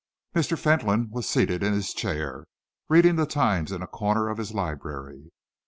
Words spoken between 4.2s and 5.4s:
of his library.